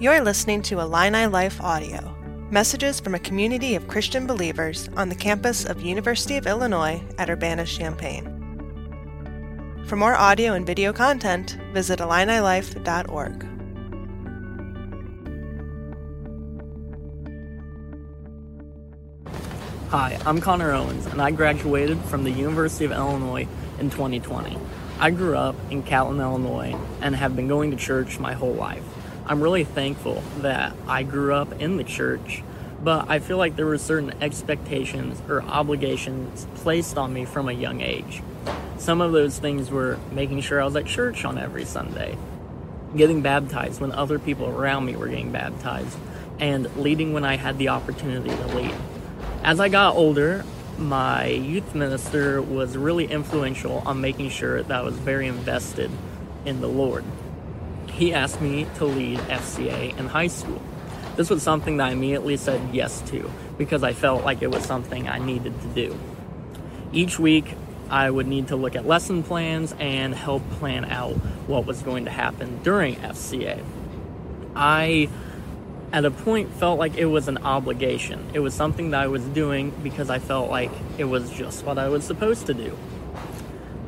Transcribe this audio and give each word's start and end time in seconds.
You're 0.00 0.22
listening 0.22 0.60
to 0.62 0.80
Illini 0.80 1.26
Life 1.26 1.60
Audio, 1.60 2.16
messages 2.50 2.98
from 2.98 3.14
a 3.14 3.18
community 3.20 3.76
of 3.76 3.86
Christian 3.86 4.26
believers 4.26 4.90
on 4.96 5.08
the 5.08 5.14
campus 5.14 5.64
of 5.64 5.82
University 5.82 6.36
of 6.36 6.48
Illinois 6.48 7.00
at 7.16 7.30
Urbana-Champaign. 7.30 8.24
For 9.86 9.94
more 9.94 10.16
audio 10.16 10.54
and 10.54 10.66
video 10.66 10.92
content, 10.92 11.56
visit 11.72 12.00
IlliniLife.org. 12.00 13.46
Hi, 19.90 20.18
I'm 20.26 20.40
Connor 20.40 20.72
Owens, 20.72 21.06
and 21.06 21.22
I 21.22 21.30
graduated 21.30 22.00
from 22.00 22.24
the 22.24 22.32
University 22.32 22.84
of 22.84 22.90
Illinois 22.90 23.46
in 23.78 23.90
2020. 23.90 24.58
I 24.98 25.12
grew 25.12 25.36
up 25.36 25.54
in 25.70 25.84
Catlin, 25.84 26.20
Illinois, 26.20 26.76
and 27.00 27.14
have 27.14 27.36
been 27.36 27.46
going 27.46 27.70
to 27.70 27.76
church 27.76 28.18
my 28.18 28.32
whole 28.32 28.54
life. 28.54 28.82
I'm 29.26 29.40
really 29.40 29.64
thankful 29.64 30.22
that 30.38 30.76
I 30.86 31.02
grew 31.02 31.34
up 31.34 31.58
in 31.58 31.78
the 31.78 31.84
church, 31.84 32.42
but 32.82 33.08
I 33.08 33.20
feel 33.20 33.38
like 33.38 33.56
there 33.56 33.64
were 33.64 33.78
certain 33.78 34.12
expectations 34.20 35.18
or 35.30 35.40
obligations 35.42 36.46
placed 36.56 36.98
on 36.98 37.14
me 37.14 37.24
from 37.24 37.48
a 37.48 37.52
young 37.52 37.80
age. 37.80 38.22
Some 38.76 39.00
of 39.00 39.12
those 39.12 39.38
things 39.38 39.70
were 39.70 39.98
making 40.12 40.42
sure 40.42 40.60
I 40.60 40.66
was 40.66 40.76
at 40.76 40.84
church 40.84 41.24
on 41.24 41.38
every 41.38 41.64
Sunday, 41.64 42.18
getting 42.94 43.22
baptized 43.22 43.80
when 43.80 43.92
other 43.92 44.18
people 44.18 44.46
around 44.46 44.84
me 44.84 44.94
were 44.94 45.08
getting 45.08 45.32
baptized, 45.32 45.96
and 46.38 46.74
leading 46.76 47.14
when 47.14 47.24
I 47.24 47.36
had 47.36 47.56
the 47.56 47.70
opportunity 47.70 48.28
to 48.28 48.46
lead. 48.48 48.74
As 49.42 49.58
I 49.58 49.70
got 49.70 49.94
older, 49.94 50.44
my 50.76 51.28
youth 51.28 51.74
minister 51.74 52.42
was 52.42 52.76
really 52.76 53.06
influential 53.06 53.82
on 53.86 54.02
making 54.02 54.28
sure 54.28 54.62
that 54.62 54.80
I 54.80 54.82
was 54.82 54.96
very 54.96 55.28
invested 55.28 55.90
in 56.44 56.60
the 56.60 56.68
Lord 56.68 57.04
he 57.94 58.12
asked 58.12 58.40
me 58.40 58.66
to 58.76 58.84
lead 58.84 59.18
FCA 59.20 59.96
in 59.96 60.06
high 60.06 60.26
school. 60.26 60.60
This 61.16 61.30
was 61.30 61.42
something 61.42 61.76
that 61.76 61.88
I 61.88 61.90
immediately 61.92 62.36
said 62.36 62.60
yes 62.72 63.00
to 63.10 63.30
because 63.56 63.84
I 63.84 63.92
felt 63.92 64.24
like 64.24 64.42
it 64.42 64.50
was 64.50 64.64
something 64.64 65.08
I 65.08 65.18
needed 65.18 65.60
to 65.62 65.68
do. 65.68 65.98
Each 66.92 67.18
week, 67.20 67.54
I 67.88 68.10
would 68.10 68.26
need 68.26 68.48
to 68.48 68.56
look 68.56 68.74
at 68.74 68.84
lesson 68.86 69.22
plans 69.22 69.74
and 69.78 70.12
help 70.12 70.42
plan 70.58 70.84
out 70.86 71.12
what 71.46 71.66
was 71.66 71.82
going 71.82 72.06
to 72.06 72.10
happen 72.10 72.60
during 72.64 72.96
FCA. 72.96 73.62
I, 74.56 75.08
at 75.92 76.04
a 76.04 76.10
point, 76.10 76.52
felt 76.54 76.80
like 76.80 76.96
it 76.96 77.06
was 77.06 77.28
an 77.28 77.38
obligation. 77.38 78.28
It 78.32 78.40
was 78.40 78.54
something 78.54 78.90
that 78.90 79.02
I 79.02 79.06
was 79.06 79.22
doing 79.22 79.70
because 79.82 80.10
I 80.10 80.18
felt 80.18 80.50
like 80.50 80.72
it 80.98 81.04
was 81.04 81.30
just 81.30 81.64
what 81.64 81.78
I 81.78 81.88
was 81.88 82.02
supposed 82.02 82.46
to 82.46 82.54
do. 82.54 82.76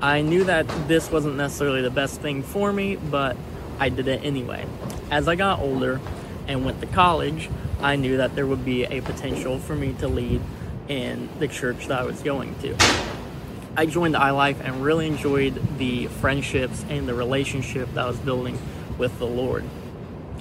I 0.00 0.20
knew 0.20 0.44
that 0.44 0.68
this 0.86 1.10
wasn't 1.10 1.36
necessarily 1.36 1.82
the 1.82 1.90
best 1.90 2.20
thing 2.20 2.42
for 2.44 2.72
me, 2.72 2.96
but 2.96 3.36
I 3.78 3.88
did 3.88 4.08
it 4.08 4.24
anyway. 4.24 4.66
As 5.10 5.28
I 5.28 5.34
got 5.34 5.60
older 5.60 6.00
and 6.46 6.64
went 6.64 6.80
to 6.80 6.86
college, 6.86 7.48
I 7.80 7.96
knew 7.96 8.16
that 8.18 8.34
there 8.34 8.46
would 8.46 8.64
be 8.64 8.84
a 8.84 9.00
potential 9.00 9.58
for 9.58 9.74
me 9.74 9.94
to 9.94 10.08
lead 10.08 10.40
in 10.88 11.28
the 11.38 11.48
church 11.48 11.88
that 11.88 12.00
I 12.00 12.04
was 12.04 12.20
going 12.20 12.54
to. 12.60 12.76
I 13.76 13.84
joined 13.84 14.14
iLife 14.14 14.60
and 14.60 14.82
really 14.82 15.06
enjoyed 15.06 15.60
the 15.78 16.06
friendships 16.06 16.84
and 16.88 17.06
the 17.06 17.14
relationship 17.14 17.92
that 17.94 18.04
I 18.04 18.08
was 18.08 18.18
building 18.18 18.58
with 18.96 19.18
the 19.18 19.26
Lord. 19.26 19.64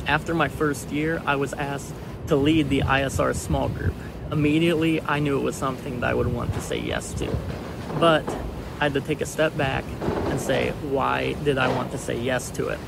After 0.08 0.33
my 0.33 0.47
first 0.47 0.89
year, 0.91 1.22
I 1.25 1.36
was 1.36 1.52
asked 1.53 1.94
to 2.28 2.36
lead 2.38 2.69
the 2.69 2.81
ISR 2.81 3.36
small 3.36 3.67
group. 3.67 3.94
Immediately, 4.31 5.02
I 5.02 5.19
knew 5.19 5.38
it 5.38 5.44
was 5.44 5.56
something 5.56 6.00
that 6.00 6.09
I 6.09 6.13
would 6.13 6.28
want 6.28 6.53
to 6.53 6.61
say 6.61 6.80
yes 6.80 7.13
to. 7.16 7.36
But 8.00 8.28
I 8.80 8.86
had 8.86 8.94
to 8.94 9.02
take 9.02 9.22
a 9.22 9.25
step 9.25 9.58
back 9.58 9.83
and 10.02 10.39
say, 10.39 10.72
why 10.89 11.33
did 11.33 11.58
I 11.58 11.67
want 11.67 11.91
to 11.91 11.97
say 11.97 12.17
yes 12.17 12.50
to 12.52 12.69
it? 12.69 12.80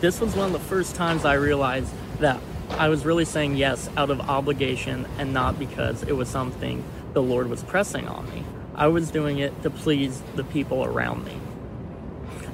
This 0.00 0.20
was 0.20 0.34
one 0.34 0.46
of 0.46 0.52
the 0.52 0.58
first 0.58 0.96
times 0.96 1.24
I 1.24 1.34
realized 1.34 1.92
that 2.20 2.40
I 2.70 2.88
was 2.88 3.04
really 3.04 3.24
saying 3.24 3.56
yes 3.56 3.90
out 3.96 4.10
of 4.10 4.20
obligation 4.20 5.06
and 5.18 5.32
not 5.34 5.58
because 5.58 6.02
it 6.02 6.12
was 6.12 6.28
something 6.28 6.82
the 7.12 7.22
Lord 7.22 7.48
was 7.50 7.62
pressing 7.62 8.08
on 8.08 8.28
me. 8.30 8.44
I 8.74 8.88
was 8.88 9.10
doing 9.10 9.38
it 9.38 9.62
to 9.62 9.70
please 9.70 10.22
the 10.36 10.44
people 10.44 10.84
around 10.84 11.24
me. 11.24 11.38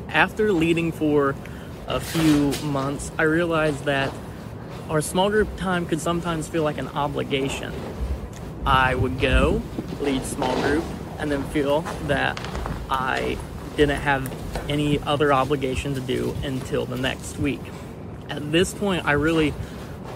After 0.08 0.52
leading 0.52 0.90
for 0.90 1.36
a 1.86 2.00
few 2.00 2.52
months, 2.64 3.12
I 3.18 3.22
realized 3.24 3.84
that 3.84 4.12
our 4.88 5.00
small 5.00 5.30
group 5.30 5.56
time 5.56 5.86
could 5.86 6.00
sometimes 6.00 6.48
feel 6.48 6.64
like 6.64 6.78
an 6.78 6.88
obligation. 6.88 7.72
I 8.64 8.94
would 8.96 9.20
go, 9.20 9.62
lead 10.00 10.24
small 10.24 10.54
group, 10.62 10.84
and 11.18 11.30
then 11.30 11.44
feel 11.44 11.82
that 12.08 12.40
I 12.90 13.38
didn't 13.76 14.00
have 14.00 14.32
any 14.68 14.98
other 15.00 15.32
obligation 15.32 15.94
to 15.94 16.00
do 16.00 16.34
until 16.42 16.86
the 16.86 16.96
next 16.96 17.38
week. 17.38 17.60
At 18.28 18.50
this 18.50 18.74
point, 18.74 19.06
I 19.06 19.12
really 19.12 19.54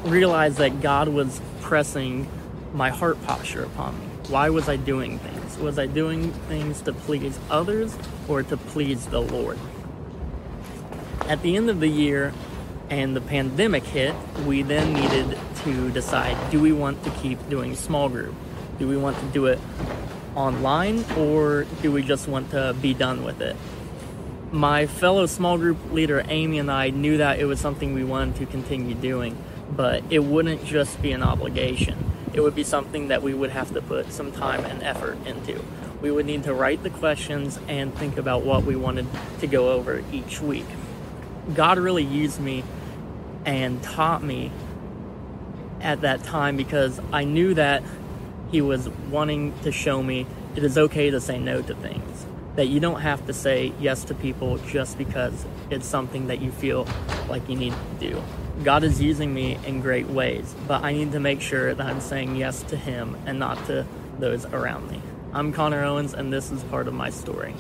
realized 0.04 0.58
that 0.58 0.80
God 0.80 1.08
was 1.08 1.40
pressing 1.60 2.28
my 2.72 2.90
heart 2.90 3.22
posture 3.24 3.64
upon 3.64 3.98
me. 3.98 4.06
Why 4.28 4.50
was 4.50 4.68
I 4.68 4.76
doing 4.76 5.18
things? 5.18 5.58
Was 5.58 5.78
I 5.78 5.86
doing 5.86 6.32
things 6.48 6.80
to 6.82 6.92
please 6.92 7.38
others 7.50 7.96
or 8.28 8.42
to 8.42 8.56
please 8.56 9.06
the 9.06 9.20
Lord? 9.20 9.58
At 11.28 11.42
the 11.42 11.56
end 11.56 11.68
of 11.68 11.80
the 11.80 11.88
year 11.88 12.32
and 12.88 13.14
the 13.14 13.20
pandemic 13.20 13.84
hit, 13.84 14.14
we 14.46 14.62
then 14.62 14.92
needed 14.92 15.38
to 15.64 15.90
decide 15.90 16.50
do 16.50 16.60
we 16.60 16.72
want 16.72 17.02
to 17.04 17.10
keep 17.10 17.48
doing 17.48 17.76
small 17.76 18.08
group? 18.08 18.34
Do 18.78 18.88
we 18.88 18.96
want 18.96 19.18
to 19.18 19.24
do 19.26 19.46
it 19.46 19.60
online 20.36 21.04
or 21.16 21.64
do 21.82 21.92
we 21.92 22.02
just 22.02 22.28
want 22.28 22.50
to 22.50 22.74
be 22.80 22.94
done 22.94 23.24
with 23.24 23.40
it? 23.40 23.56
My 24.52 24.86
fellow 24.86 25.26
small 25.26 25.58
group 25.58 25.78
leader 25.92 26.24
Amy 26.28 26.58
and 26.58 26.70
I 26.70 26.90
knew 26.90 27.18
that 27.18 27.38
it 27.38 27.44
was 27.44 27.60
something 27.60 27.94
we 27.94 28.04
wanted 28.04 28.36
to 28.36 28.46
continue 28.46 28.94
doing, 28.94 29.36
but 29.70 30.02
it 30.10 30.20
wouldn't 30.20 30.64
just 30.64 31.00
be 31.00 31.12
an 31.12 31.22
obligation. 31.22 32.10
It 32.32 32.40
would 32.40 32.54
be 32.54 32.64
something 32.64 33.08
that 33.08 33.22
we 33.22 33.34
would 33.34 33.50
have 33.50 33.72
to 33.74 33.82
put 33.82 34.12
some 34.12 34.32
time 34.32 34.64
and 34.64 34.82
effort 34.82 35.18
into. 35.26 35.62
We 36.00 36.10
would 36.10 36.26
need 36.26 36.44
to 36.44 36.54
write 36.54 36.82
the 36.82 36.90
questions 36.90 37.58
and 37.68 37.94
think 37.94 38.16
about 38.16 38.42
what 38.42 38.64
we 38.64 38.76
wanted 38.76 39.06
to 39.40 39.46
go 39.46 39.70
over 39.70 40.02
each 40.12 40.40
week. 40.40 40.66
God 41.54 41.78
really 41.78 42.04
used 42.04 42.40
me 42.40 42.64
and 43.44 43.82
taught 43.82 44.22
me 44.22 44.52
at 45.80 46.02
that 46.02 46.22
time 46.22 46.56
because 46.56 47.00
I 47.12 47.24
knew 47.24 47.54
that 47.54 47.82
he 48.50 48.60
was 48.60 48.88
wanting 49.10 49.58
to 49.62 49.72
show 49.72 50.02
me 50.02 50.26
it 50.56 50.64
is 50.64 50.76
okay 50.76 51.10
to 51.10 51.20
say 51.20 51.38
no 51.38 51.62
to 51.62 51.74
things. 51.74 52.26
That 52.56 52.66
you 52.66 52.80
don't 52.80 53.00
have 53.00 53.26
to 53.26 53.32
say 53.32 53.72
yes 53.80 54.04
to 54.04 54.14
people 54.14 54.58
just 54.58 54.98
because 54.98 55.46
it's 55.70 55.86
something 55.86 56.26
that 56.26 56.40
you 56.40 56.50
feel 56.50 56.86
like 57.28 57.48
you 57.48 57.56
need 57.56 57.72
to 57.72 58.10
do. 58.10 58.22
God 58.64 58.84
is 58.84 59.00
using 59.00 59.32
me 59.32 59.58
in 59.64 59.80
great 59.80 60.08
ways, 60.08 60.54
but 60.66 60.82
I 60.82 60.92
need 60.92 61.12
to 61.12 61.20
make 61.20 61.40
sure 61.40 61.72
that 61.74 61.86
I'm 61.86 62.00
saying 62.00 62.36
yes 62.36 62.62
to 62.64 62.76
Him 62.76 63.16
and 63.24 63.38
not 63.38 63.64
to 63.66 63.86
those 64.18 64.44
around 64.46 64.90
me. 64.90 65.00
I'm 65.32 65.52
Connor 65.52 65.84
Owens, 65.84 66.12
and 66.12 66.32
this 66.32 66.50
is 66.50 66.62
part 66.64 66.88
of 66.88 66.92
my 66.92 67.08
story. 67.08 67.54